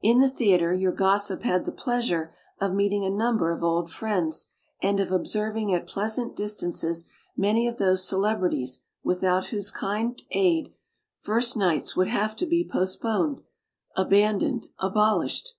[0.00, 4.46] In the theatre Your Gossip had the pleasure of meeting a number of old friends
[4.80, 7.04] and of observing at pleasant distances
[7.36, 10.72] many of those celebrities without whose kind aid
[11.18, 13.42] first nights would have to be postponed,
[13.98, 15.52] aban doned, abolished.